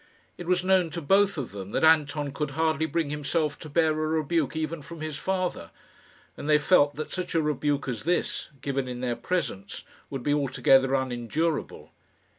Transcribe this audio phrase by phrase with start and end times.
[0.35, 3.91] It was known to both of them that Anton could hardly bring himself to bear
[3.91, 5.69] a rebuke even from his father,
[6.35, 10.33] and they felt that such a rebuke as this, given in their presence, would be
[10.33, 11.91] altogether unendurable.